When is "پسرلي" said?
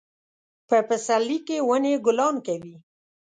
0.87-1.39